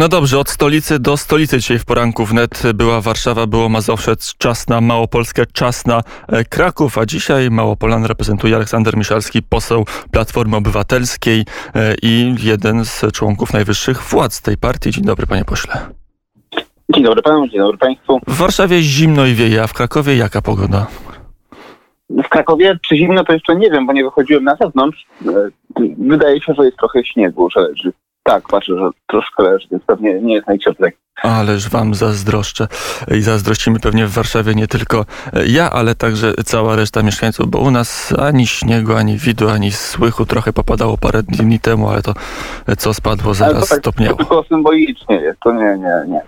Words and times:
No 0.00 0.08
dobrze, 0.08 0.38
od 0.38 0.48
stolicy 0.48 0.98
do 0.98 1.16
stolicy 1.16 1.58
dzisiaj 1.58 1.78
w 1.78 1.84
poranku 1.84 2.24
wnet 2.24 2.62
była 2.74 3.00
Warszawa, 3.00 3.46
było 3.46 3.68
Mazowsze, 3.68 4.12
czas 4.38 4.68
na 4.68 4.80
Małopolskę, 4.80 5.46
czas 5.52 5.86
na 5.86 6.02
e, 6.28 6.44
Kraków, 6.44 6.98
a 6.98 7.06
dzisiaj 7.06 7.50
Małopolan 7.50 8.04
reprezentuje 8.04 8.56
Aleksander 8.56 8.96
Miszalski, 8.96 9.42
poseł 9.42 9.84
Platformy 10.10 10.56
Obywatelskiej 10.56 11.44
e, 11.74 11.94
i 12.02 12.34
jeden 12.42 12.84
z 12.84 13.04
członków 13.12 13.52
najwyższych 13.52 14.02
władz 14.02 14.42
tej 14.42 14.56
partii. 14.56 14.90
Dzień 14.90 15.04
dobry 15.04 15.26
panie 15.26 15.44
pośle. 15.44 15.74
Dzień 16.94 17.04
dobry 17.04 17.22
panu, 17.22 17.48
dzień 17.48 17.60
dobry 17.60 17.78
państwu. 17.78 18.20
W 18.26 18.36
Warszawie 18.36 18.82
zimno 18.82 19.26
i 19.26 19.34
wieje, 19.34 19.62
a 19.62 19.66
w 19.66 19.72
Krakowie 19.72 20.16
jaka 20.16 20.42
pogoda? 20.42 20.86
W 22.10 22.28
Krakowie 22.28 22.78
czy 22.88 22.96
zimno 22.96 23.24
to 23.24 23.32
jeszcze 23.32 23.56
nie 23.56 23.70
wiem, 23.70 23.86
bo 23.86 23.92
nie 23.92 24.04
wychodziłem 24.04 24.44
na 24.44 24.56
zewnątrz. 24.56 25.06
E, 25.26 25.50
wydaje 25.98 26.40
się, 26.40 26.54
że 26.54 26.64
jest 26.64 26.76
trochę 26.76 27.04
śniegu, 27.04 27.50
że 27.50 27.60
leży. 27.60 27.92
Tak, 28.28 28.48
patrzę, 28.48 28.78
że 28.78 28.90
troszkę 29.06 29.42
leży, 29.42 29.68
więc 29.70 29.84
pewnie 29.84 30.20
nie 30.20 30.34
jest 30.34 30.46
najcieplej. 30.46 30.92
Ależ 31.22 31.68
wam 31.68 31.94
zazdroszczę 31.94 32.68
i 33.16 33.20
zazdrościmy 33.20 33.80
pewnie 33.80 34.06
w 34.06 34.12
Warszawie 34.12 34.54
nie 34.54 34.68
tylko 34.68 35.04
ja, 35.46 35.70
ale 35.70 35.94
także 35.94 36.34
cała 36.44 36.76
reszta 36.76 37.02
mieszkańców, 37.02 37.50
bo 37.50 37.58
u 37.58 37.70
nas 37.70 38.12
ani 38.18 38.46
śniegu, 38.46 38.94
ani 38.94 39.18
widu, 39.18 39.48
ani 39.48 39.72
słychu 39.72 40.26
trochę 40.26 40.52
popadało 40.52 40.98
parę 40.98 41.22
dni 41.22 41.60
temu, 41.60 41.88
ale 41.88 42.02
to 42.02 42.14
co 42.78 42.94
spadło 42.94 43.34
zaraz 43.34 43.54
ale 43.54 43.62
to 43.62 43.68
tak, 43.68 43.78
stopniało. 43.78 44.16
To 44.16 44.24
tylko 44.24 44.44
symbolicznie 44.48 45.16
jest, 45.16 45.40
to 45.40 45.52
nie, 45.52 45.78
nie, 45.78 46.12
nie. 46.12 46.20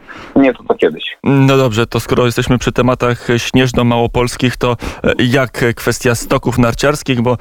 Nie 0.42 0.54
to 0.54 0.62
co 0.68 0.74
kiedyś. 0.74 1.04
No 1.24 1.56
dobrze, 1.56 1.86
to 1.86 2.00
skoro 2.00 2.26
jesteśmy 2.26 2.58
przy 2.58 2.72
tematach 2.72 3.28
śnieżno-małopolskich, 3.36 4.56
to 4.56 4.76
jak 5.18 5.74
kwestia 5.74 6.14
stoków 6.14 6.58
narciarskich, 6.58 7.20
bo 7.20 7.36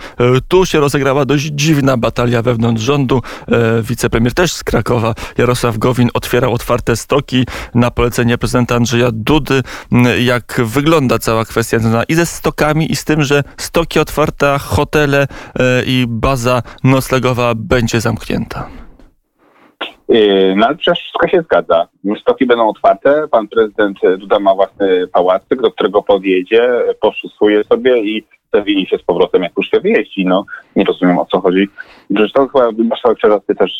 tu 0.48 0.66
się 0.66 0.80
rozegrała 0.80 1.26
dość 1.26 1.46
dziwna 1.46 1.98
batalia 1.98 2.42
wewnątrz 2.42 2.84
rządu. 2.84 3.22
Wicepremier 3.84 4.34
też 4.34 4.54
z 4.54 4.64
Krakowa, 4.64 5.14
Jarosław 5.38 5.78
Gowin 5.78 6.10
otwierał 6.14 6.54
otwarte 6.54 6.96
stoki, 6.96 7.39
na 7.76 7.92
polecenie 7.92 8.38
prezydenta 8.38 8.76
Andrzeja 8.76 9.10
Dudy. 9.14 9.64
Jak 10.20 10.62
wygląda 10.66 11.20
cała 11.20 11.46
kwestia 11.46 11.80
związana 11.80 12.04
i 12.04 12.16
ze 12.16 12.26
stokami, 12.26 12.92
i 12.92 12.96
z 12.96 13.06
tym, 13.06 13.24
że 13.24 13.44
stoki 13.58 14.00
otwarte, 14.00 14.58
hotele 14.60 15.28
e, 15.60 15.84
i 15.86 16.06
baza 16.08 16.62
noclegowa 16.84 17.56
będzie 17.56 18.02
zamknięta? 18.02 18.79
Yy, 20.10 20.56
no 20.58 20.68
ale 20.68 20.76
przecież 20.76 21.00
wszystko 21.00 21.28
się 21.28 21.42
zgadza. 21.42 21.88
Stoki 22.22 22.46
będą 22.46 22.70
otwarte, 22.70 23.28
pan 23.32 23.48
prezydent 23.48 23.98
Duda 24.18 24.40
ma 24.40 24.56
własny 24.56 25.08
pałacyk, 25.08 25.62
do 25.62 25.72
którego 25.72 26.04
podjedzie, 26.04 26.84
poszusuje 27.02 27.64
sobie 27.64 28.02
i 28.02 28.26
zawili 28.54 28.86
się 28.86 28.98
z 28.98 29.04
powrotem, 29.04 29.44
jak 29.44 29.52
już 29.58 29.70
się 29.70 29.80
wyjeździ. 29.80 30.26
No, 30.26 30.46
nie 30.76 30.84
rozumiem 30.84 31.20
o 31.20 31.26
co 31.26 31.42
chodzi. 31.42 31.68
Zresztą 32.10 32.48
chyba 32.48 32.72
marszałek 32.72 33.18
Czerzasty 33.18 33.56
też 33.56 33.80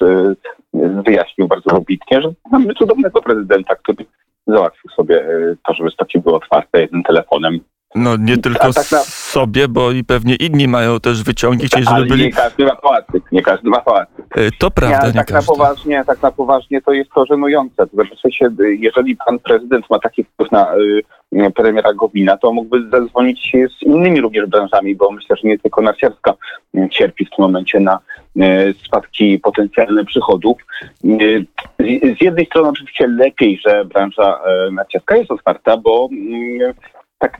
wyjaśnił 1.06 1.48
bardzo 1.48 1.70
dobitnie, 1.70 2.22
że 2.22 2.30
mamy 2.52 2.74
cudownego 2.74 3.22
prezydenta, 3.22 3.76
który 3.76 4.06
załatwił 4.48 4.92
sobie 4.92 5.26
to, 5.68 5.74
żeby 5.74 5.90
stoki 5.92 6.20
były 6.20 6.36
otwarte 6.36 6.82
jednym 6.82 7.04
telefonem. 7.04 7.60
No 7.96 8.18
nie 8.18 8.38
tylko 8.38 8.74
tak 8.74 8.92
na... 8.92 9.04
sobie, 9.04 9.68
bo 9.68 9.92
i 9.92 10.04
pewnie 10.04 10.36
inni 10.36 10.68
mają 10.68 11.00
też 11.00 11.24
wyciągi, 11.24 11.68
chcieli, 11.68 11.86
żeby 11.86 12.06
byli... 12.06 12.24
nie 12.24 12.32
każdy 12.32 12.66
ma 12.66 12.76
pałacyk, 12.76 13.24
nie 13.32 13.42
każdy 13.42 13.70
ma 13.70 13.82
pałacyk. 13.82 14.26
To 14.60 14.72
prawda, 14.72 15.08
nie, 15.08 15.14
tak 15.14 15.28
każdy. 15.28 15.52
Na 15.52 15.58
poważnie, 15.58 16.04
tak 16.08 16.22
na 16.22 16.32
poważnie 16.32 16.82
to 16.82 16.92
jest 16.92 17.12
to 17.16 17.26
żenujące. 17.26 17.86
Znaczy, 17.94 18.16
w 18.16 18.20
sensie, 18.20 18.50
jeżeli 18.80 19.18
pan 19.26 19.40
prezydent 19.40 19.90
ma 19.90 20.00
taki 20.00 20.24
wpływ 20.24 20.52
na 20.52 20.76
y, 21.34 21.52
premiera 21.56 21.94
Gowina, 21.94 22.38
to 22.38 22.54
mógłby 22.54 22.90
zadzwonić 22.90 23.52
z 23.80 23.84
innymi 23.84 24.22
również 24.22 24.46
branżami, 24.46 24.96
bo 24.96 25.12
myślę, 25.12 25.36
że 25.36 25.48
nie 25.48 25.60
tylko 25.60 25.82
narciarska 25.82 26.34
cierpi 26.92 27.26
w 27.26 27.30
tym 27.30 27.44
momencie 27.44 27.80
na 27.80 28.00
y, 28.38 28.74
spadki 28.86 29.40
potencjalne 29.40 30.06
przychodów. 30.06 30.58
Y, 31.06 31.46
z 32.20 32.22
jednej 32.22 32.46
strony 32.46 32.70
oczywiście 32.70 33.08
lepiej, 33.08 33.60
że 33.68 33.86
branża 33.86 34.40
narciarska 34.72 35.16
jest 35.16 35.32
otwarta, 35.32 35.78
bo 35.78 36.10
tak 37.20 37.38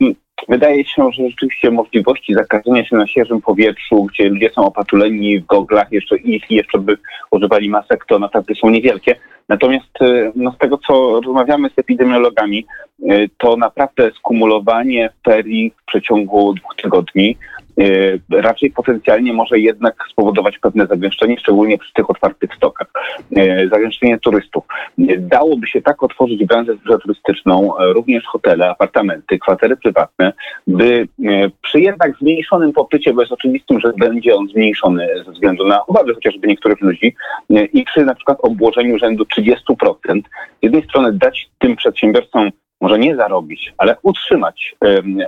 Wydaje 0.48 0.84
się, 0.84 1.10
że 1.12 1.28
rzeczywiście 1.28 1.70
możliwości 1.70 2.34
zakażenia 2.34 2.84
się 2.84 2.96
na 2.96 3.06
świeżym 3.06 3.40
powietrzu, 3.40 4.04
gdzie 4.04 4.28
ludzie 4.28 4.50
są 4.50 4.64
opatuleni 4.64 5.40
w 5.40 5.46
goglach, 5.46 5.92
jeszcze, 5.92 6.16
jeśli 6.24 6.56
jeszcze 6.56 6.78
by 6.78 6.96
używali 7.30 7.70
masek, 7.70 8.04
to 8.08 8.18
naprawdę 8.18 8.54
są 8.54 8.70
niewielkie. 8.70 9.16
Natomiast 9.48 10.02
y, 10.02 10.32
no, 10.36 10.52
z 10.52 10.58
tego, 10.58 10.78
co 10.86 11.20
rozmawiamy 11.20 11.70
z 11.70 11.78
epidemiologami, 11.78 12.66
y, 13.02 13.30
to 13.38 13.56
naprawdę 13.56 14.10
skumulowanie 14.10 15.10
ferii 15.24 15.72
w 15.82 15.84
przeciągu 15.84 16.54
dwóch 16.54 16.74
tygodni 16.76 17.36
raczej 18.30 18.70
potencjalnie 18.70 19.32
może 19.32 19.58
jednak 19.58 20.04
spowodować 20.10 20.58
pewne 20.58 20.86
zagęszczenie, 20.86 21.36
szczególnie 21.38 21.78
przy 21.78 21.92
tych 21.92 22.10
otwartych 22.10 22.54
stokach. 22.54 22.86
Zagęszczenie 23.70 24.18
turystów. 24.18 24.64
Dałoby 25.18 25.66
się 25.66 25.82
tak 25.82 26.02
otworzyć 26.02 26.44
branżę 26.44 26.72
turystyczną, 27.02 27.72
również 27.78 28.24
hotele, 28.24 28.70
apartamenty, 28.70 29.38
kwatery 29.38 29.76
prywatne, 29.76 30.32
by 30.66 31.08
przy 31.62 31.80
jednak 31.80 32.16
zmniejszonym 32.20 32.72
popycie, 32.72 33.12
bo 33.12 33.20
jest 33.20 33.32
oczywistym, 33.32 33.80
że 33.80 33.92
będzie 33.98 34.34
on 34.34 34.48
zmniejszony 34.48 35.08
ze 35.26 35.32
względu 35.32 35.66
na 35.66 35.86
obawy 35.86 36.14
chociażby 36.14 36.48
niektórych 36.48 36.80
ludzi 36.80 37.14
i 37.50 37.84
przy 37.84 38.04
na 38.04 38.14
przykład 38.14 38.38
obłożeniu 38.40 38.98
rzędu 38.98 39.24
30%, 39.24 39.54
z 40.06 40.62
jednej 40.62 40.82
strony 40.82 41.12
dać 41.12 41.48
tym 41.58 41.76
przedsiębiorcom 41.76 42.50
może 42.80 42.98
nie 42.98 43.16
zarobić, 43.16 43.72
ale 43.78 43.96
utrzymać 44.02 44.76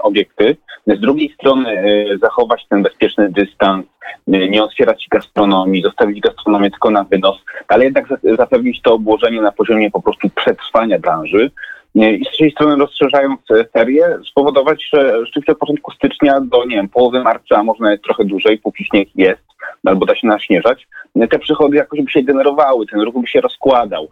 obiekty, 0.02 0.56
z 0.86 1.00
drugiej 1.00 1.34
strony 1.34 1.70
y, 1.70 2.18
zachować 2.22 2.66
ten 2.68 2.82
bezpieczny 2.82 3.30
dystans, 3.30 3.86
y, 3.86 4.48
nie 4.48 4.64
otwierać 4.64 5.06
gastronomii, 5.10 5.82
zostawić 5.82 6.20
gastronomię 6.20 6.70
tylko 6.70 6.90
na 6.90 7.04
wynos, 7.04 7.36
ale 7.68 7.84
jednak 7.84 8.06
zapewnić 8.38 8.82
to 8.82 8.94
obłożenie 8.94 9.42
na 9.42 9.52
poziomie 9.52 9.90
po 9.90 10.02
prostu 10.02 10.28
przetrwania 10.30 10.98
branży. 10.98 11.50
I 11.94 12.24
z 12.24 12.28
trzeciej 12.28 12.50
strony 12.50 12.76
rozszerzając 12.76 13.40
serię, 13.76 14.18
spowodować, 14.30 14.88
że 14.92 15.26
rzeczywiście 15.26 15.52
od 15.52 15.58
początku 15.58 15.90
stycznia 15.90 16.40
do, 16.40 16.64
nie 16.64 16.76
wiem, 16.76 16.88
połowy 16.88 17.22
marca, 17.22 17.56
a 17.56 17.62
może 17.62 17.98
trochę 17.98 18.24
dłużej, 18.24 18.58
póki 18.58 18.84
śnieg 18.84 19.08
jest, 19.14 19.42
albo 19.84 20.06
da 20.06 20.14
się 20.14 20.26
naśnieżać, 20.26 20.88
te 21.30 21.38
przychody 21.38 21.76
jakoś 21.76 22.00
by 22.00 22.10
się 22.10 22.22
generowały, 22.22 22.86
ten 22.86 23.00
ruch 23.00 23.14
by 23.14 23.26
się 23.26 23.40
rozkładał. 23.40 24.08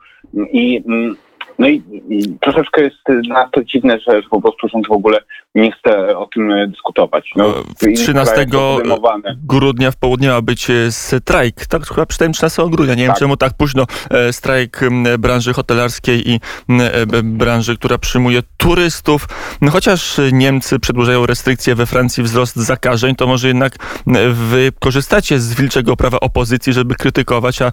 I 0.53 0.83
mm, 0.87 1.17
no 1.61 1.69
i, 1.69 1.83
i 2.09 2.39
troszeczkę 2.41 2.83
jest 2.83 3.27
dla 3.29 3.49
to 3.49 3.65
dziwne, 3.65 3.99
że, 3.99 4.23
że 4.23 4.29
po 4.29 4.41
prostu 4.41 4.69
rząd 4.69 4.89
w 4.89 4.93
ogóle 4.93 5.19
nie 5.55 5.73
chce 5.73 6.19
o 6.19 6.27
tym 6.27 6.53
dyskutować. 6.71 7.31
No, 7.37 7.55
13 7.97 8.47
grudnia 9.45 9.91
w 9.91 9.97
południe 9.97 10.29
ma 10.29 10.43
być 10.43 10.71
e, 10.71 10.93
strajk. 10.93 11.67
Tak, 11.67 11.87
chyba 11.87 12.07
czytałem 12.07 12.33
13 12.33 12.63
grudnia. 12.71 12.95
Nie 12.95 13.07
tak. 13.07 13.17
wiem 13.17 13.19
czemu 13.19 13.37
tak 13.37 13.55
późno 13.57 13.87
e, 14.11 14.33
strajk 14.33 14.81
branży 15.19 15.53
hotelarskiej 15.53 16.31
i 16.31 16.41
e, 16.69 17.23
branży, 17.23 17.77
która 17.77 17.99
przyjmuje 17.99 18.43
turystów. 18.57 19.29
No, 19.61 19.71
chociaż 19.71 20.21
Niemcy 20.33 20.79
przedłużają 20.79 21.27
restrykcje, 21.27 21.75
we 21.75 21.87
Francji 21.87 22.23
wzrost 22.23 22.57
zakażeń, 22.57 23.15
to 23.15 23.27
może 23.27 23.49
jednak 23.49 23.73
wy 24.33 24.73
korzystacie 24.79 25.39
z 25.39 25.55
wilczego 25.55 25.97
prawa 25.97 26.21
opozycji, 26.21 26.73
żeby 26.73 26.95
krytykować, 26.95 27.63
a 27.63 27.73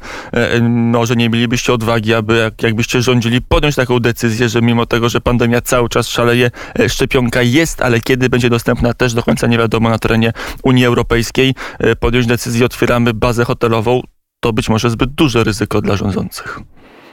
może 0.69 1.15
nie 1.15 1.29
mielibyście 1.29 1.73
odwagi, 1.73 2.13
aby 2.13 2.37
jak, 2.37 2.63
jakbyście 2.63 3.01
rządzili 3.01 3.41
podjąć 3.41 3.76
taką 3.77 3.99
decyzję, 3.99 4.49
że 4.49 4.61
mimo 4.61 4.85
tego, 4.85 5.09
że 5.09 5.21
pandemia 5.21 5.61
cały 5.61 5.89
czas 5.89 6.07
szaleje, 6.07 6.51
szczepionka 6.87 7.41
jest 7.41 7.81
ale 7.81 8.01
kiedy 8.01 8.29
będzie 8.29 8.49
dostępna 8.49 8.93
też 8.93 9.13
do 9.13 9.23
końca 9.23 9.47
nie 9.47 9.57
wiadomo 9.57 9.89
na 9.89 9.99
terenie 9.99 10.33
Unii 10.63 10.85
Europejskiej, 10.85 11.55
e, 11.79 11.95
podjąć 11.95 12.25
decyzję, 12.25 12.65
otwieramy 12.65 13.13
bazę 13.13 13.45
hotelową, 13.45 14.01
to 14.39 14.53
być 14.53 14.69
może 14.69 14.89
zbyt 14.89 15.09
duże 15.09 15.43
ryzyko 15.43 15.81
dla 15.81 15.95
rządzących 15.95 16.59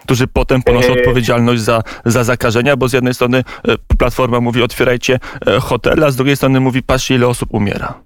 którzy 0.03 0.27
potem 0.27 0.63
ponoszą 0.63 0.89
e, 0.89 0.93
odpowiedzialność 0.93 1.63
za, 1.63 1.83
za 2.05 2.25
zakażenia, 2.25 2.77
bo 2.77 2.89
z 2.89 2.93
jednej 2.93 3.15
strony 3.15 3.45
e, 3.69 3.77
Platforma 3.99 4.41
mówi 4.41 4.63
otwierajcie 4.63 5.19
hotele, 5.61 6.07
a 6.07 6.11
z 6.11 6.17
drugiej 6.17 6.37
strony 6.37 6.61
mówi 6.61 6.83
patrzcie 6.83 7.15
ile 7.15 7.29
osób 7.29 7.49
umiera. 7.53 8.04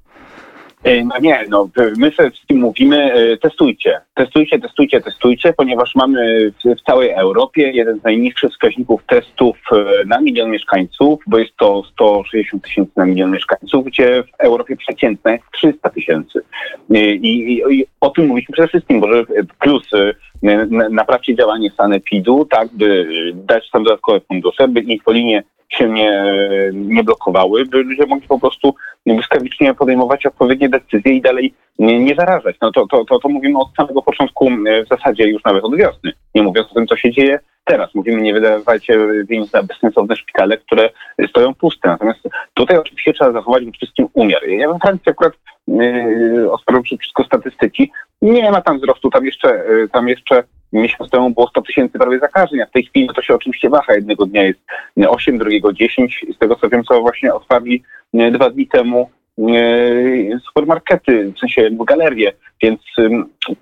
E, 0.85 1.05
no 1.05 1.19
nie, 1.21 1.45
no 1.49 1.69
my 1.97 2.11
przede 2.11 2.31
wszystkim 2.31 2.59
mówimy 2.59 3.13
e, 3.13 3.37
testujcie, 3.37 4.01
testujcie, 4.15 4.59
testujcie, 4.59 5.01
testujcie, 5.01 5.53
ponieważ 5.53 5.95
mamy 5.95 6.51
w, 6.51 6.81
w, 6.81 6.83
całej 6.83 7.11
Europie 7.11 7.71
jeden 7.73 8.01
z 8.01 8.05
najniższych 8.05 8.51
wskaźników 8.51 9.03
testów 9.07 9.57
e, 9.73 10.05
na 10.07 10.21
milion 10.21 10.51
mieszkańców, 10.51 11.21
bo 11.27 11.39
jest 11.39 11.57
to 11.57 11.83
160 11.93 12.65
tysięcy 12.65 12.93
na 12.97 13.07
milion 13.07 13.31
mieszkańców, 13.31 13.85
gdzie 13.85 14.23
w 14.23 14.41
Europie 14.41 14.77
przeciętne 14.77 15.33
jest 15.33 15.45
300 15.53 15.91
tysięcy. 15.91 16.41
I, 16.91 16.99
i, 16.99 17.63
I, 17.75 17.87
o 18.01 18.11
tym 18.11 18.27
mówiliśmy 18.27 18.53
przede 18.53 18.69
wszystkim, 18.69 19.01
bo 19.01 19.13
że 19.13 19.25
plus 19.61 19.91
naprawcie 20.91 21.35
działanie 21.35 21.71
sanepidu, 21.71 22.45
tak, 22.45 22.69
by 22.73 23.09
dać 23.35 23.71
tam 23.71 23.85
dodatkowe 23.85 24.21
fundusze, 24.21 24.69
by 24.69 24.81
infolinie 24.81 25.43
się 25.79 25.89
nie, 25.89 26.25
nie 26.73 27.05
blokowały, 27.05 27.65
by 27.67 27.83
ludzie 27.83 28.07
mogli 28.07 28.29
po 28.29 28.39
prostu 28.39 28.75
błyskawicznie 29.07 29.75
podejmować 29.75 30.27
odpowiednie 30.27 30.69
decyzje 30.69 31.13
i 31.13 31.21
dalej 31.21 31.55
nie, 31.79 32.01
nie 32.01 32.15
zarażać. 32.15 32.57
No 32.63 32.73
to, 32.73 32.87
to, 32.87 33.05
to, 33.05 33.19
to 33.19 33.29
mówimy 33.29 33.59
od 33.59 33.75
samego 33.77 34.03
początku, 34.03 34.51
w 34.87 34.89
zasadzie 34.89 35.29
już 35.29 35.45
nawet 35.45 35.65
od 35.65 35.77
wiosny, 35.77 36.13
nie 36.35 36.43
mówiąc 36.43 36.71
o 36.71 36.75
tym, 36.75 36.87
co 36.87 36.97
się 36.97 37.11
dzieje 37.11 37.39
teraz. 37.69 37.95
Mówimy, 37.95 38.23
nie 38.23 38.35
wydawajcie 38.35 38.99
pieniędzy 39.29 39.51
na 39.55 39.63
bezsensowne 39.63 40.17
szpitale, 40.17 40.57
które 40.57 40.91
stoją 41.29 41.55
puste. 41.55 41.89
Natomiast 41.89 42.21
tutaj 42.55 42.79
oczywiście 42.79 43.13
trzeba 43.13 43.33
zachować 43.33 43.63
przede 43.63 43.77
wszystkim 43.77 44.09
umiar. 44.15 44.49
Ja 44.49 44.73
w 44.73 44.79
Francji 44.81 45.11
akurat 45.11 45.33
yy, 45.69 46.53
osprawiłem 46.53 46.85
wszystko 46.85 47.25
statystyki. 47.25 47.91
Nie 48.23 48.51
ma 48.51 48.61
tam 48.61 48.79
wzrostu, 48.79 49.11
tam 49.11 49.27
jeszcze, 49.27 49.49
yy, 49.49 49.89
tam 49.89 50.09
jeszcze 50.09 50.43
miesiąc 50.73 51.11
temu 51.11 51.31
było 51.31 51.49
100 51.49 51.63
tysięcy 51.63 51.99
prawie 51.99 52.19
zakażeń, 52.19 52.61
a 52.61 52.67
w 52.67 52.71
tej 52.71 52.85
chwili 52.85 53.09
to 53.15 53.23
się 53.23 53.35
oczywiście 53.35 53.71
waha. 53.71 53.95
Jednego 53.95 54.27
dnia 54.27 54.43
jest 54.43 54.61
8, 55.09 55.39
drugiego 55.39 55.73
10. 55.73 56.27
Z 56.35 56.39
tego 56.39 56.57
co 56.57 56.69
wiem, 56.69 56.85
co 56.85 57.01
właśnie 57.01 57.35
otwarli 57.35 57.83
yy, 58.13 58.31
dwa 58.31 58.51
dni 58.51 58.67
temu 58.67 59.11
supermarkety, 60.47 61.33
w 61.33 61.39
sensie 61.39 61.71
galerie, 61.71 62.33
więc 62.63 62.81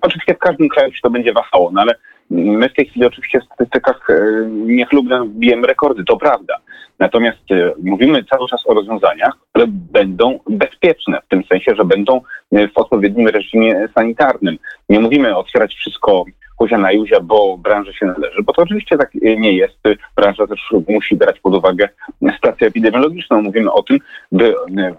oczywiście 0.01 0.33
w 0.33 0.37
każdym 0.37 0.69
kraju 0.69 0.93
się 0.93 0.99
to 1.03 1.09
będzie 1.09 1.33
wahało, 1.33 1.71
no 1.71 1.81
ale 1.81 1.95
My 2.29 2.69
w 2.69 2.73
tej 2.73 2.85
chwili 2.85 3.05
oczywiście 3.05 3.39
w 3.39 3.45
statystykach 3.45 4.09
e, 4.09 4.45
niechlubne 4.49 5.27
bijemy 5.27 5.67
rekordy, 5.67 6.03
to 6.03 6.17
prawda. 6.17 6.57
Natomiast 6.99 7.51
e, 7.51 7.73
mówimy 7.83 8.23
cały 8.23 8.47
czas 8.47 8.61
o 8.67 8.73
rozwiązaniach, 8.73 9.33
które 9.49 9.65
będą 9.67 10.39
bezpieczne, 10.49 11.21
w 11.25 11.27
tym 11.29 11.43
sensie, 11.43 11.75
że 11.75 11.85
będą 11.85 12.21
e, 12.51 12.67
w 12.67 12.77
odpowiednim 12.77 13.27
reżimie 13.27 13.87
sanitarnym. 13.95 14.57
Nie 14.89 14.99
mówimy 14.99 15.37
otwierać 15.37 15.75
wszystko 15.75 16.25
kuzia 16.57 16.77
na 16.77 16.91
juzia, 16.91 17.19
bo 17.19 17.57
branży 17.57 17.93
się 17.93 18.05
należy, 18.05 18.43
bo 18.43 18.53
to 18.53 18.61
oczywiście 18.61 18.97
tak 18.97 19.13
nie 19.15 19.53
jest. 19.53 19.79
Branża 20.15 20.47
też 20.47 20.73
musi 20.89 21.15
brać 21.15 21.39
pod 21.39 21.55
uwagę 21.55 21.89
sytuację 22.35 22.67
epidemiologiczną. 22.67 23.41
Mówimy 23.41 23.71
o 23.71 23.83
tym, 23.83 23.99
by 24.31 24.55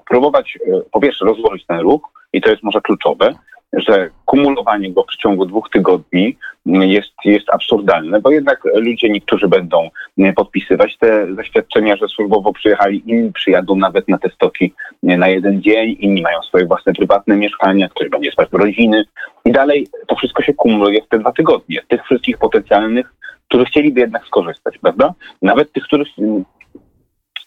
próbować 0.08 0.58
po 0.92 1.00
pierwsze 1.00 1.24
rozłożyć 1.24 1.66
ten 1.66 1.80
ruch 1.80 2.00
i 2.32 2.40
to 2.40 2.50
jest 2.50 2.62
może 2.62 2.80
kluczowe, 2.80 3.34
że 3.72 4.10
kumulowanie 4.24 4.92
go 4.92 5.02
w 5.02 5.16
ciągu 5.16 5.46
dwóch 5.46 5.70
tygodni 5.70 6.36
jest, 6.66 7.12
jest 7.24 7.50
absurdalne, 7.50 8.20
bo 8.20 8.30
jednak 8.30 8.62
ludzie 8.74 9.08
niektórzy 9.08 9.48
będą 9.48 9.90
podpisywać 10.36 10.96
te 10.98 11.34
zaświadczenia, 11.34 11.96
że 11.96 12.08
służbowo 12.08 12.52
przyjechali, 12.52 13.02
inni 13.06 13.32
przyjadą 13.32 13.76
nawet 13.76 14.08
na 14.08 14.18
te 14.18 14.30
stoki 14.30 14.72
na 15.02 15.28
jeden 15.28 15.62
dzień, 15.62 15.96
inni 16.00 16.22
mają 16.22 16.42
swoje 16.42 16.66
własne 16.66 16.92
prywatne 16.92 17.36
mieszkania, 17.36 17.88
ktoś 17.88 18.08
będzie 18.08 18.32
spać 18.32 18.48
w 18.50 18.54
rodziny 18.54 19.04
i 19.44 19.52
dalej 19.52 19.88
to 20.06 20.16
wszystko 20.16 20.42
się 20.42 20.54
kumuluje 20.54 21.02
w 21.02 21.08
te 21.08 21.18
dwa 21.18 21.32
tygodnie. 21.32 21.80
Tych 21.88 22.04
wszystkich 22.04 22.38
potencjalnych, 22.38 23.14
którzy 23.48 23.64
chcieliby 23.64 24.00
jednak 24.00 24.26
skorzystać, 24.26 24.78
prawda? 24.78 25.14
Nawet 25.42 25.72
tych, 25.72 25.84
których 25.84 26.08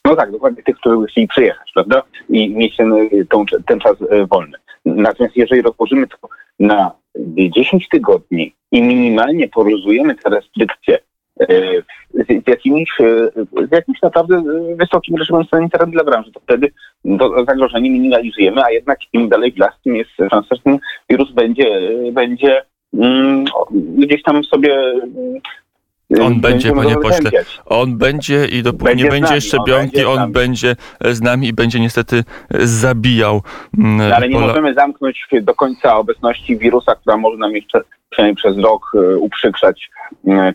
no 0.06 0.16
tak, 0.16 0.32
dokładnie 0.32 0.64
tych, 0.64 0.76
którzy 0.76 1.08
chcieli 1.08 1.28
przyjechać, 1.28 1.72
prawda? 1.74 2.02
I 2.30 2.50
mieć 2.50 2.78
ten, 2.78 2.94
ten, 3.30 3.46
ten 3.66 3.80
czas 3.80 3.96
e, 4.10 4.26
wolny. 4.26 4.58
Natomiast 4.86 5.38
jeżeli 5.38 5.62
rozłożymy 5.62 6.08
to 6.08 6.30
na 6.60 6.92
10 7.50 7.90
tygodni 7.90 8.54
i 8.72 8.82
minimalnie 8.82 9.48
porozujemy 9.48 10.16
te 10.16 10.30
restrykcje 10.30 11.00
e, 11.40 11.48
z 12.14 12.48
jakimś, 12.48 13.02
e, 13.02 13.32
z 13.70 13.72
jakimś 13.72 14.02
naprawdę 14.02 14.44
wysokim 14.80 15.16
reżimem 15.16 15.44
sanitarnym 15.46 15.92
dla 15.92 16.04
branży, 16.04 16.32
to 16.32 16.40
wtedy 16.40 16.72
to 17.20 17.46
zagrożenie 17.46 17.92
minimalizujemy, 17.92 18.64
a 18.64 18.72
jednak 18.72 19.00
im 19.14 19.30
dalej 19.30 19.52
w 19.52 19.58
las, 19.58 19.82
tym 19.84 19.96
jest 19.96 20.12
szansa, 20.18 20.56
że 20.56 20.62
ten 20.62 20.80
wirus 21.10 21.32
będzie, 21.32 21.66
będzie 22.12 22.62
mm, 22.94 23.46
gdzieś 23.72 24.24
tam 24.24 24.44
sobie 24.44 24.94
on 26.22 26.42
będzie, 26.42 26.72
panie 26.72 26.96
pośle. 26.96 27.32
On 27.66 27.98
będzie 27.98 28.46
i 28.46 28.64
dopóki 28.64 28.84
będzie 28.86 29.04
nie 29.04 29.10
będzie 29.10 29.42
szczepionki, 29.42 30.06
on, 30.06 30.20
on 30.20 30.32
będzie, 30.32 30.76
z 31.02 31.22
nami 31.22 31.48
i 31.48 31.54
będzie 31.54 31.80
niestety 31.80 32.24
zabijał. 32.60 33.42
Mm, 33.78 34.10
no, 34.10 34.16
ale 34.16 34.30
nie 34.30 34.36
Pola... 34.36 34.48
możemy 34.48 34.74
zamknąć 34.74 35.28
do 35.42 35.56
końca 35.56 35.98
obecności 35.98 36.58
wirusa, 36.58 36.96
która 36.96 37.18
może 37.18 37.38
nam 37.38 37.56
jeszcze 37.56 37.82
przynajmniej 38.10 38.36
przez 38.36 38.58
rok 38.58 38.92
e, 38.96 39.18
uprzykrzać 39.18 39.90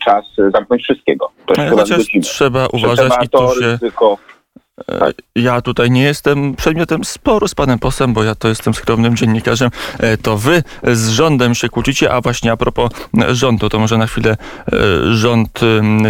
czas, 0.05 0.25
zamknąć 0.53 0.83
wszystkiego. 0.83 1.31
To 1.47 1.55
Chociaż 1.71 2.07
trzeba 2.23 2.67
uważać 2.67 3.13
i 3.25 3.29
tu 3.29 3.39
się... 3.39 3.67
Ryzyko. 3.67 4.19
Ja 5.35 5.61
tutaj 5.61 5.91
nie 5.91 6.03
jestem 6.03 6.55
przedmiotem 6.55 7.05
sporu 7.05 7.49
z 7.49 7.55
panem 7.55 7.79
posłem, 7.79 8.13
bo 8.13 8.25
ja 8.25 8.35
to 8.35 8.49
jestem 8.49 8.75
skromnym 8.75 9.17
dziennikarzem. 9.17 9.71
E, 9.99 10.17
to 10.17 10.39
wy 10.39 10.63
z 10.83 11.09
rządem 11.09 11.55
się 11.55 11.69
kłócicie, 11.69 12.13
a 12.13 12.21
właśnie 12.21 12.53
a 12.53 12.57
propos 12.57 12.91
rządu, 13.29 13.69
to 13.69 13.79
może 13.79 13.99
na 13.99 14.07
chwilę 14.07 14.37
e, 14.73 14.77
rząd 15.15 15.61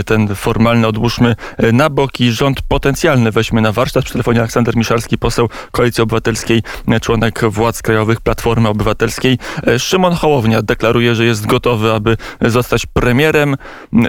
ten 0.07 0.35
formalny 0.35 0.87
odłóżmy 0.87 1.37
e, 1.57 1.73
na 1.73 1.91
boki. 1.91 2.33
Rząd 2.33 2.63
potencjalny 2.63 3.31
weźmy 3.31 3.61
na 3.61 3.73
warsztat. 3.73 4.05
Przy 4.05 4.13
telefonie 4.13 4.39
Aleksander 4.39 4.77
Miszalski, 4.77 5.19
poseł 5.19 5.49
Koalicji 5.71 6.03
Obywatelskiej, 6.03 6.63
członek 7.03 7.41
władz 7.49 7.83
krajowych 7.83 8.21
Platformy 8.21 8.69
Obywatelskiej. 8.69 9.39
Szymon 9.79 10.13
Hołownia 10.13 10.63
deklaruje, 10.63 11.15
że 11.15 11.25
jest 11.25 11.47
gotowy, 11.47 11.93
aby 11.93 12.17
zostać 12.41 12.87
premierem. 12.87 13.57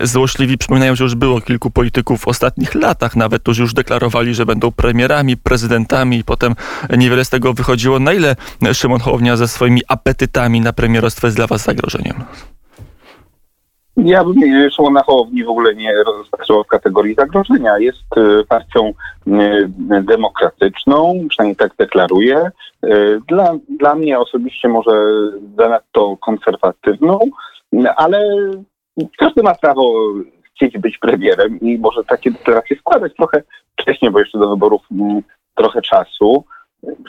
Złośliwi 0.04 0.58
przypominają, 0.58 0.96
że 0.96 1.04
już 1.04 1.16
było 1.16 1.42
kilku 1.42 1.72
polityków 1.72 2.22
w 2.22 2.28
ostatnich 2.28 2.76
latach 2.76 3.16
nawet, 3.16 3.42
którzy 3.42 3.62
już 3.62 3.74
deklarowali, 3.74 4.36
że 4.36 4.47
będą 4.48 4.72
premierami, 4.72 5.38
prezydentami 5.38 6.18
i 6.18 6.24
potem 6.24 6.56
niewiele 6.98 7.26
z 7.26 7.30
tego 7.30 7.54
wychodziło. 7.54 8.00
Na 8.00 8.14
ile 8.14 8.36
Szymon 8.74 9.00
Hołownia 9.00 9.36
ze 9.38 9.48
swoimi 9.48 9.82
apetytami 9.88 10.62
na 10.62 10.74
premierostwo 10.74 11.28
jest 11.28 11.38
dla 11.38 11.48
was 11.48 11.64
zagrożeniem? 11.64 12.24
Ja 13.98 14.24
bym 14.24 14.36
Szymona 14.72 15.04
Hołowni 15.04 15.44
w 15.44 15.50
ogóle 15.50 15.76
nie 15.76 15.94
rozpatrywał 16.04 16.64
w 16.64 16.68
kategorii 16.68 17.16
zagrożenia. 17.16 17.78
Jest 17.78 18.18
y, 18.18 18.46
partią 18.46 18.94
y, 19.28 19.70
demokratyczną, 20.04 21.28
przynajmniej 21.30 21.56
tak 21.56 21.76
deklaruje. 21.78 22.52
Dla, 23.28 23.54
dla 23.80 23.96
mnie 23.96 24.20
osobiście 24.20 24.68
może 24.68 24.92
zanadto 25.58 26.18
konserwatywną, 26.18 27.20
ale 27.96 28.20
każdy 29.18 29.44
ma 29.44 29.56
prawo 29.56 30.14
chcieć 30.58 30.78
być 30.78 30.98
premierem 30.98 31.60
i 31.60 31.78
może 31.78 32.04
takie 32.04 32.32
deklaracje 32.32 32.78
składać 32.78 33.14
trochę 33.16 33.44
wcześniej, 33.80 34.12
bo 34.12 34.20
jeszcze 34.20 34.40
do 34.40 34.50
wyborów 34.50 34.82
mm, 34.92 35.22
trochę 35.56 35.82
czasu. 35.82 36.44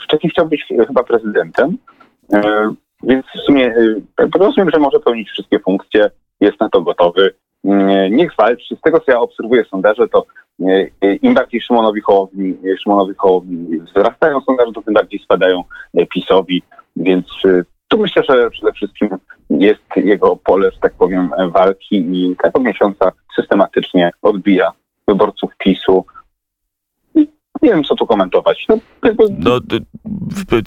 Wcześniej 0.05 0.31
chciał 0.31 0.47
być 0.47 0.67
chyba 0.87 1.03
prezydentem, 1.03 1.79
e, 2.33 2.75
więc 3.03 3.27
w 3.27 3.41
sumie 3.41 3.67
e, 4.21 4.29
rozumiem, 4.39 4.71
że 4.71 4.79
może 4.79 5.00
pełnić 5.00 5.31
wszystkie 5.31 5.59
funkcje, 5.59 6.11
jest 6.41 6.61
na 6.61 6.69
to 6.69 6.83
gotowy. 6.83 7.35
Mm, 7.65 8.17
niech 8.17 8.37
walczy. 8.39 8.77
Z 8.77 8.81
tego, 8.81 9.00
co 9.00 9.12
ja 9.12 9.21
obserwuję 9.21 9.65
sondaże, 9.65 10.09
to 10.09 10.27
e, 11.03 11.15
im 11.15 11.35
bardziej 11.35 11.61
Szymonowi 11.61 12.00
Hołowni, 12.00 12.56
Szymonowi 12.83 13.15
Hołowni 13.15 13.81
wzrastają 13.81 14.41
sondaże, 14.41 14.73
to 14.73 14.83
tym 14.83 14.95
bardziej 14.95 15.21
spadają 15.21 15.65
PiSowi, 16.15 16.62
więc 16.97 17.27
tu 17.89 17.99
myślę, 17.99 18.23
że 18.29 18.50
przede 18.50 18.73
wszystkim 18.73 19.09
jest 19.50 19.83
jego 19.97 20.37
pole, 20.37 20.71
że 20.71 20.79
tak 20.81 20.95
powiem, 20.95 21.31
walki 21.50 21.97
i 21.97 22.37
tego 22.43 22.61
miesiąca 22.61 23.12
systematycznie 23.37 24.11
odbija 24.23 24.73
wyborców 25.09 25.50
PiSu. 25.59 26.05
Nie 27.62 27.71
wiem, 27.71 27.85
co 27.85 27.95
tu 27.95 28.06
komentować. 28.06 28.67
No, 28.69 28.77
no, 29.39 29.61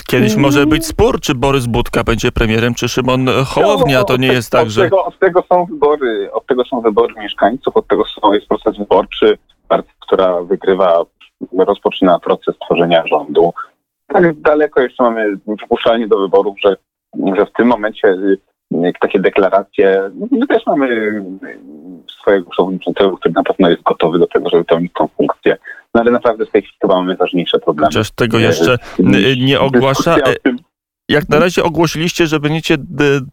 kiedyś 0.08 0.36
może 0.36 0.66
być 0.66 0.86
spór, 0.86 1.20
czy 1.20 1.36
Borys 1.36 1.66
Budka 1.66 2.04
będzie 2.04 2.32
premierem, 2.32 2.74
czy 2.74 2.90
Szymon 2.90 3.28
Hołownia. 3.46 4.00
No, 4.00 4.06
to 4.06 4.18
nie 4.18 4.28
jest 4.28 4.52
tak, 4.52 4.70
że... 4.70 4.82
Tego, 4.82 5.06
od 5.06 5.20
tego 5.20 5.44
są 5.50 5.66
wybory, 5.66 6.32
od 6.32 6.46
tego 6.46 6.66
są 6.66 6.82
wybory 6.82 7.14
mieszkańców, 7.18 7.78
od 7.78 7.88
tego 7.88 8.04
są, 8.06 8.34
jest 8.34 8.48
proces 8.48 8.78
wyborczy. 8.78 9.38
Partia, 9.68 9.92
która 10.00 10.42
wygrywa, 10.42 11.04
rozpoczyna 11.58 12.20
proces 12.20 12.56
tworzenia 12.66 13.08
rządu. 13.08 13.54
Tak 14.08 14.42
daleko 14.42 14.82
jeszcze 14.82 15.04
mamy 15.04 15.38
przypuszczalnie 15.58 16.08
do 16.08 16.20
wyborów, 16.20 16.56
że, 16.64 16.76
że 17.38 17.46
w 17.46 17.52
tym 17.52 17.68
momencie 17.68 18.08
y, 18.08 18.38
takie 19.00 19.20
deklaracje. 19.20 20.12
My 20.32 20.48
też 20.48 20.66
mamy 20.66 21.22
swojego 22.22 22.50
przewodniczącego, 22.50 23.18
który 23.18 23.34
na 23.34 23.44
pewno 23.44 23.70
jest 23.70 23.84
gotowy 23.84 24.20
do 24.20 24.28
tego, 24.28 24.50
żeby 24.50 24.64
pełnić 24.64 24.94
tą 24.94 25.08
funkcję. 25.08 25.58
No 25.94 26.02
ale 26.02 26.12
naprawdę 26.12 26.46
w 26.46 26.52
tej 26.52 26.62
chwili 26.62 26.78
chyba 26.82 26.96
mamy 26.96 27.16
ważniejsze 27.16 27.60
problemy. 27.60 27.88
Chociaż 27.88 28.12
tego 28.12 28.40
jeszcze 28.40 28.78
nie 29.38 29.60
ogłasza. 29.60 30.18
Jak 31.12 31.30
na 31.30 31.40
razie 31.40 31.64
ogłosiliście, 31.64 32.28
że 32.28 32.40
będziecie 32.40 32.78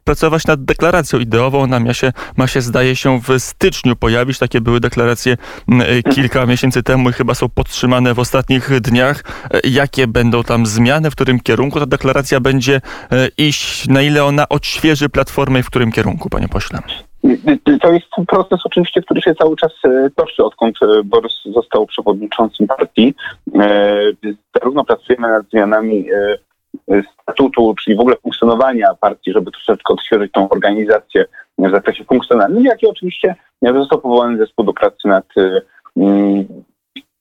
pracować 0.05 0.47
nad 0.47 0.65
deklaracją 0.65 1.19
ideową. 1.19 1.61
Ona 1.61 1.81
ma 1.81 1.95
się, 1.95 2.13
ma 2.37 2.47
się, 2.47 2.61
zdaje 2.61 2.97
się, 2.97 3.21
w 3.21 3.39
styczniu 3.39 3.97
pojawić. 3.97 4.39
Takie 4.39 4.61
były 4.61 4.81
deklaracje 4.81 5.37
kilka 6.15 6.47
miesięcy 6.47 6.83
temu 6.83 7.11
i 7.11 7.13
chyba 7.13 7.35
są 7.35 7.49
podtrzymane 7.49 8.15
w 8.15 8.19
ostatnich 8.19 8.81
dniach. 8.81 9.23
E, 9.51 9.61
jakie 9.69 10.07
będą 10.07 10.43
tam 10.43 10.67
zmiany, 10.67 11.11
w 11.11 11.15
którym 11.15 11.41
kierunku 11.41 11.81
ta 11.81 11.87
deklaracja 11.87 12.41
będzie 12.41 12.81
e, 13.13 13.29
iść? 13.39 13.89
Na 13.89 14.03
ile 14.03 14.25
ona 14.25 14.49
odświeży 14.49 15.09
platformę 15.09 15.61
i 15.61 15.63
w 15.63 15.67
którym 15.67 15.93
kierunku, 15.93 16.31
panie 16.31 16.49
pośle? 16.49 16.79
To 17.81 17.93
jest 17.93 18.07
proces 18.29 18.61
oczywiście, 18.65 19.03
który 19.03 19.23
się 19.23 19.35
cały 19.35 19.57
czas 19.57 19.73
e, 19.85 20.11
toczy, 20.17 20.45
odkąd 20.45 20.79
Borys 21.05 21.33
został 21.53 21.87
przewodniczącym 21.87 22.67
partii. 22.67 23.15
Zarówno 24.55 24.85
pracujemy 24.85 25.29
nad 25.29 25.51
zmianami 25.51 26.07
statutu, 27.23 27.75
czyli 27.75 27.97
w 27.97 28.01
ogóle 28.01 28.17
funkcjonowania 28.17 28.95
partii, 29.01 29.33
żeby 29.33 29.51
troszeczkę 29.51 29.95
odświeżyć 29.95 30.33
tą 30.33 30.49
organizację 30.49 31.25
w 31.59 31.71
zakresie 31.71 32.05
funkcjonalnym, 32.05 32.65
jak 32.65 32.83
i 32.83 32.87
oczywiście 32.87 33.35
został 33.63 34.01
powołany 34.01 34.39
zespół 34.39 34.65
do 34.65 34.73
pracy 34.73 35.09
nad 35.09 35.27
mm, 35.97 36.45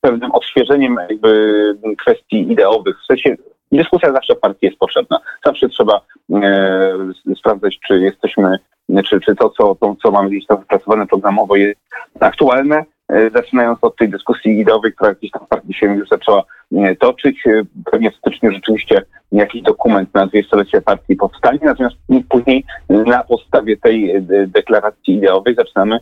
pewnym 0.01 0.31
odświeżeniem 0.31 0.97
jakby 1.09 1.73
kwestii 1.97 2.51
ideowych. 2.51 2.97
W 3.03 3.05
sensie 3.05 3.35
dyskusja 3.71 4.11
zawsze 4.11 4.35
w 4.35 4.39
partii 4.39 4.65
jest 4.65 4.77
potrzebna. 4.77 5.19
Zawsze 5.45 5.69
trzeba 5.69 6.01
e, 6.33 6.97
sprawdzać, 7.35 7.79
czy 7.87 7.99
jesteśmy, 7.99 8.59
czy, 9.05 9.19
czy 9.19 9.35
to, 9.35 9.49
co, 9.49 9.75
to, 9.75 9.95
co 10.03 10.11
mamy 10.11 10.29
gdzieś 10.29 10.45
tam 10.45 10.57
wypracowane 10.57 11.07
programowo 11.07 11.55
jest 11.55 11.79
aktualne, 12.19 12.85
e, 13.09 13.29
zaczynając 13.29 13.79
od 13.81 13.95
tej 13.95 14.09
dyskusji 14.09 14.59
ideowej, 14.59 14.93
która 14.93 15.13
gdzieś 15.13 15.31
tam 15.31 15.45
w 15.45 15.49
partii 15.49 15.73
się 15.73 15.85
już 15.85 16.09
zaczęła 16.09 16.43
e, 16.75 16.95
toczyć. 16.95 17.43
Pewnie 17.91 18.11
w 18.11 18.15
styczniu 18.15 18.51
rzeczywiście 18.51 19.01
jakiś 19.31 19.61
dokument 19.61 20.13
na 20.13 20.27
200-lecie 20.27 20.81
partii 20.81 21.15
powstanie, 21.15 21.59
natomiast 21.61 21.95
później 22.29 22.63
na 22.89 23.23
podstawie 23.23 23.77
tej 23.77 24.13
deklaracji 24.47 25.13
ideowej 25.13 25.55
zaczynamy 25.55 25.99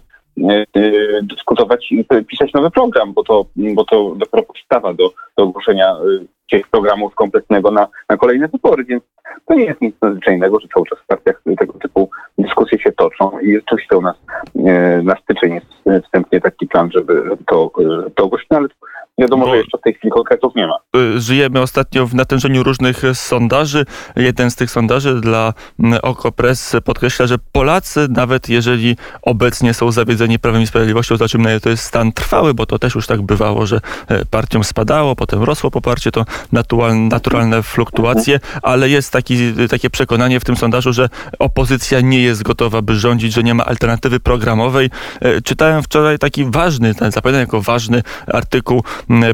dyskutować 1.24 1.91
i 1.91 2.05
pisać 2.27 2.53
nowy 2.53 2.72
program, 2.72 3.13
bo 3.13 3.24
to, 3.24 3.46
bo 3.55 3.86
to 3.86 4.15
dopiero 4.15 4.44
podstawa 4.44 4.94
do, 4.94 5.12
do 5.38 5.44
ogłoszenia 5.44 5.96
tych 6.51 6.67
programów 6.67 7.15
kompletnego 7.15 7.72
na, 7.72 7.88
na 8.10 8.17
kolejne 8.17 8.48
wybory, 8.48 8.84
więc 8.84 9.03
to 9.46 9.53
nie 9.53 9.65
jest 9.65 9.82
nic 9.82 9.96
nadzwyczajnego, 10.01 10.60
że 10.60 10.67
cały 10.74 10.86
czas 10.86 11.00
w 11.00 11.08
partiach 11.08 11.41
tego 11.60 11.74
typu 11.74 12.10
dyskusje 12.38 12.79
się 12.79 12.91
toczą 12.91 13.39
i 13.39 13.55
rzeczywiście 13.55 13.98
u 13.98 14.01
nas 14.01 14.15
e, 14.65 15.01
na 15.03 15.15
styczeń 15.15 15.53
jest 15.53 16.05
wstępnie 16.05 16.41
taki 16.41 16.67
plan, 16.67 16.89
żeby 16.91 17.24
to, 17.48 17.72
to 18.15 18.24
ogłosić, 18.24 18.48
no 18.51 18.58
ale 18.58 18.67
Wiadomo, 19.17 19.48
że 19.48 19.58
jeszcze 19.58 19.77
w 19.77 19.82
tej 19.82 19.94
chwili 19.94 20.12
konkretów 20.12 20.55
nie 20.55 20.67
ma. 20.67 20.77
Y, 20.95 21.21
żyjemy 21.21 21.61
ostatnio 21.61 22.07
w 22.07 22.15
natężeniu 22.15 22.63
różnych 22.63 23.01
sondaży. 23.13 23.85
Jeden 24.15 24.51
z 24.51 24.55
tych 24.55 24.71
sondaży 24.71 25.21
dla 25.21 25.53
mm, 25.79 25.99
Okopres 26.03 26.75
podkreśla, 26.83 27.27
że 27.27 27.37
Polacy, 27.51 28.07
nawet 28.09 28.49
jeżeli 28.49 28.95
obecnie 29.21 29.73
są 29.73 29.91
zawiedzeni 29.91 30.39
Prawem 30.39 30.61
i 30.61 30.67
Sprawiedliwością, 30.67 31.15
na 31.37 31.49
ile 31.49 31.59
to 31.59 31.69
jest 31.69 31.83
stan 31.83 32.11
trwały, 32.11 32.53
bo 32.53 32.65
to 32.65 32.79
też 32.79 32.95
już 32.95 33.07
tak 33.07 33.21
bywało, 33.21 33.65
że 33.65 33.81
e, 34.07 34.25
partiom 34.25 34.63
spadało, 34.63 35.15
potem 35.15 35.43
rosło 35.43 35.71
poparcie, 35.71 36.11
to 36.11 36.25
naturalne, 36.51 37.63
fluktuacje, 37.63 38.39
ale 38.61 38.89
jest 38.89 39.11
taki, 39.11 39.37
takie 39.69 39.89
przekonanie 39.89 40.39
w 40.39 40.45
tym 40.45 40.57
sondażu, 40.57 40.93
że 40.93 41.09
opozycja 41.39 42.01
nie 42.01 42.21
jest 42.21 42.43
gotowa, 42.43 42.81
by 42.81 42.95
rządzić, 42.95 43.33
że 43.33 43.43
nie 43.43 43.53
ma 43.53 43.65
alternatywy 43.65 44.19
programowej. 44.19 44.89
E, 45.21 45.41
czytałem 45.41 45.83
wczoraj 45.83 46.19
taki 46.19 46.45
ważny, 46.45 46.93
zapamiętam 46.93 47.39
jako 47.39 47.61
ważny 47.61 48.03
artykuł 48.27 48.83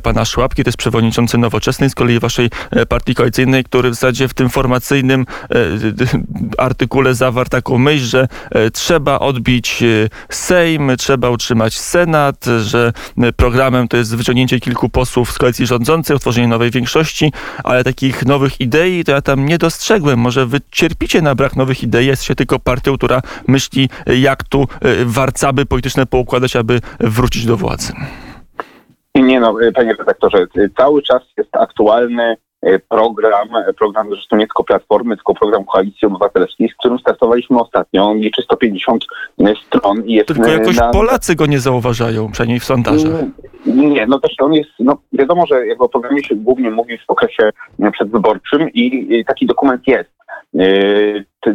pana 0.03 0.25
Szłapki, 0.25 0.63
to 0.63 0.67
jest 0.67 0.77
przewodniczący 0.77 1.37
Nowoczesnej, 1.51 1.89
z 1.89 1.95
kolei 1.95 2.19
waszej 2.19 2.49
e, 2.71 2.85
partii 2.85 3.15
koalicyjnej, 3.15 3.63
który 3.63 3.89
w 3.89 3.93
zasadzie 3.93 4.27
w 4.27 4.33
tym 4.33 4.49
formacyjnym 4.49 5.25
e, 5.49 5.55
artykule 6.65 7.15
zawarł 7.15 7.49
taką 7.49 7.77
myśl, 7.77 8.05
że 8.05 8.27
e, 8.51 8.71
trzeba 8.71 9.19
odbić 9.19 9.83
Sejm, 10.29 10.91
trzeba 10.97 11.29
utrzymać 11.29 11.79
Senat, 11.79 12.45
że 12.63 12.93
programem 13.35 13.87
to 13.87 13.97
jest 13.97 14.15
wyciągnięcie 14.15 14.59
kilku 14.59 14.89
posłów 14.89 15.31
z 15.31 15.37
koalicji 15.37 15.65
rządzącej, 15.67 16.15
utworzenie 16.15 16.47
nowej 16.47 16.71
większości, 16.71 17.33
ale 17.63 17.83
takich 17.83 18.25
nowych 18.25 18.61
idei 18.61 19.03
to 19.03 19.11
ja 19.11 19.21
tam 19.21 19.45
nie 19.45 19.57
dostrzegłem. 19.57 20.19
Może 20.19 20.45
wy 20.45 20.61
cierpicie 20.71 21.21
na 21.21 21.35
brak 21.35 21.55
nowych 21.55 21.83
idei, 21.83 22.07
jesteście 22.07 22.35
tylko 22.35 22.59
partią, 22.59 22.97
która 22.97 23.21
myśli, 23.47 23.89
jak 24.05 24.43
tu 24.43 24.67
warcaby 25.05 25.65
polityczne 25.65 26.05
poukładać, 26.05 26.55
aby 26.55 26.81
wrócić 26.99 27.45
do 27.45 27.57
władzy. 27.57 27.93
Nie 29.21 29.39
no, 29.39 29.55
panie 29.75 29.93
redaktorze, 29.93 30.47
cały 30.77 31.01
czas 31.01 31.21
jest 31.37 31.55
aktualny 31.55 32.37
e, 32.61 32.79
program, 32.79 33.55
e, 33.55 33.73
program 33.73 34.09
zresztą 34.09 34.37
nie 34.37 34.47
tylko 34.47 34.63
Platformy, 34.63 35.15
tylko 35.15 35.33
program 35.33 35.65
Koalicji 35.65 36.07
Obywatelskiej, 36.07 36.69
z 36.69 36.75
którym 36.75 36.99
startowaliśmy 36.99 37.59
ostatnio. 37.59 38.03
On 38.03 38.17
liczy 38.17 38.41
150 38.41 39.05
e, 39.39 39.53
stron 39.67 40.05
i 40.05 40.13
jest... 40.13 40.27
Tylko 40.27 40.49
jakoś 40.49 40.77
na... 40.77 40.91
Polacy 40.91 41.35
go 41.35 41.45
nie 41.45 41.59
zauważają, 41.59 42.31
przynajmniej 42.31 42.59
w 42.59 42.65
sondażach. 42.65 43.11
Nie, 43.65 44.07
no 44.07 44.19
też 44.19 44.31
on 44.39 44.53
jest, 44.53 44.71
no 44.79 44.97
wiadomo, 45.13 45.45
że 45.45 45.65
jego 45.67 45.89
programie 45.89 46.23
się 46.23 46.35
głównie 46.35 46.71
mówi 46.71 46.97
w 46.97 47.09
okresie 47.09 47.49
przedwyborczym 47.93 48.69
i, 48.69 49.07
i 49.15 49.25
taki 49.25 49.45
dokument 49.45 49.87
jest 49.87 50.09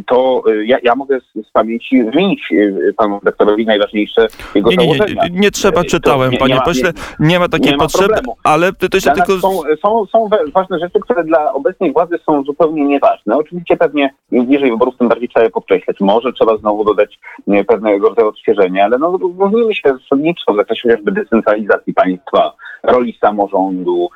to 0.07 0.43
ja, 0.65 0.79
ja 0.83 0.95
mogę 0.95 1.21
z, 1.21 1.47
z 1.47 1.51
pamięci 1.51 2.05
wymienić 2.05 2.53
y, 2.53 2.95
panu 2.97 3.19
redaktorowi 3.19 3.67
najważniejsze 3.67 4.27
jego 4.55 4.71
nie, 4.71 4.77
nie, 4.77 4.83
założenia. 4.83 5.23
Nie, 5.25 5.41
nie 5.41 5.51
trzeba, 5.51 5.85
czytałem, 5.85 6.31
nie, 6.31 6.39
panie 6.39 6.55
nie 6.55 6.61
pośle, 6.61 6.93
nie 7.21 7.39
ma 7.39 7.49
takiej 7.49 7.77
potrzeby, 7.77 8.15
ale 8.45 8.73
to, 8.73 9.01
się 9.01 9.11
tylko... 9.11 9.39
Są, 9.39 9.63
są, 9.83 10.07
są 10.07 10.29
ważne 10.55 10.79
rzeczy, 10.79 11.01
które 11.01 11.25
dla 11.25 11.53
obecnej 11.53 11.93
władzy 11.93 12.19
są 12.27 12.43
zupełnie 12.43 12.85
nieważne. 12.85 13.37
Oczywiście 13.37 13.77
pewnie 13.77 14.15
im 14.33 14.47
bliżej 14.47 14.71
wyborów, 14.71 14.97
tym 14.99 15.09
bardziej 15.09 15.29
trzeba 15.29 15.45
je 15.45 15.51
podkreślać. 15.51 16.01
Może 16.01 16.33
trzeba 16.33 16.57
znowu 16.57 16.85
dodać 16.85 17.19
pewnego 17.67 18.09
rodzaju 18.09 18.29
odświeżenia, 18.29 18.85
ale 18.85 18.99
no, 18.99 19.19
rozumiem 19.39 19.75
się 19.75 19.93
zasadniczo 20.03 20.53
w 20.53 20.57
zakresie 20.57 20.89
chociażby 20.89 21.13
decentralizacji 21.13 21.95
państwa, 21.95 22.53
roli 22.83 23.19
samorządu, 23.21 24.09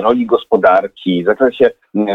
roli 0.00 0.26
gospodarki, 0.26 1.22
w 1.22 1.26
zakresie 1.26 1.70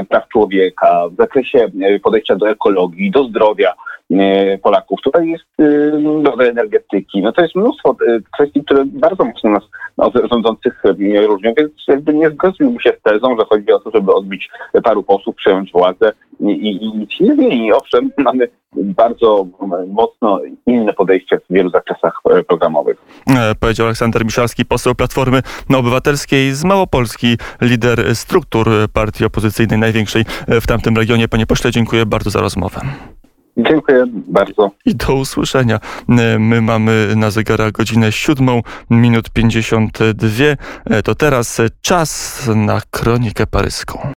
praw 0.09 0.27
człowieka, 0.27 1.03
w 1.11 1.15
zakresie 1.15 1.71
podejścia 2.03 2.35
do 2.35 2.49
ekologii, 2.49 2.90
do 3.11 3.23
zdrowia 3.23 3.73
e, 4.11 4.57
Polaków. 4.57 5.01
Tutaj 5.01 5.29
jest 5.29 5.45
e, 5.59 6.21
do 6.21 6.45
energetyki. 6.45 7.21
No 7.21 7.31
to 7.31 7.41
jest 7.41 7.55
mnóstwo 7.55 7.95
e, 8.07 8.19
kwestii, 8.33 8.63
które 8.63 8.83
bardzo 8.85 9.25
mocno 9.25 9.49
nas 9.49 9.63
no, 9.97 10.11
rządzących 10.31 10.83
różnią, 11.27 11.53
więc 11.57 11.71
jakby 11.87 12.13
nie 12.13 12.29
zgodziłbym 12.29 12.79
się 12.79 12.93
z 12.99 13.01
tezą, 13.01 13.37
że 13.39 13.45
chodzi 13.49 13.71
o 13.71 13.79
to, 13.79 13.91
żeby 13.91 14.13
odbić 14.13 14.49
paru 14.83 15.03
posłów, 15.03 15.35
przejąć 15.35 15.71
władzę 15.71 16.11
i, 16.39 16.85
i 16.85 16.97
nic 16.97 17.11
się 17.11 17.23
nie 17.23 17.35
zmieni. 17.35 17.73
Owszem, 17.73 18.11
mamy 18.17 18.47
bardzo 18.75 19.45
mocno 19.87 20.39
inne 20.65 20.93
podejście 20.93 21.37
w 21.39 21.53
wielu 21.53 21.69
zakresach 21.69 22.21
programowych. 22.47 22.80
Powiedział 23.59 23.87
Aleksander 23.87 24.25
Miszalski, 24.25 24.65
poseł 24.65 24.95
Platformy 24.95 25.41
Obywatelskiej 25.69 26.53
z 26.53 26.63
Małopolski, 26.63 27.37
lider 27.61 28.15
struktur 28.15 28.69
partii 28.93 29.25
opozycyjnej 29.25 29.79
największej 29.79 30.25
w 30.47 30.67
tamtym 30.67 30.97
regionie. 30.97 31.27
Panie 31.27 31.47
pośle, 31.47 31.71
dziękuję 31.71 32.05
bardzo 32.05 32.29
za 32.29 32.41
rozmowę. 32.41 32.81
Dziękuję 33.57 34.05
bardzo. 34.09 34.71
I 34.85 34.95
do 34.95 35.15
usłyszenia. 35.15 35.79
My 36.39 36.61
mamy 36.61 37.13
na 37.15 37.31
zegarach 37.31 37.71
godzinę 37.71 38.11
7 38.11 38.61
minut 38.89 39.29
52. 39.29 40.29
To 41.03 41.15
teraz 41.15 41.61
czas 41.81 42.41
na 42.55 42.81
kronikę 42.91 43.47
paryską. 43.47 44.07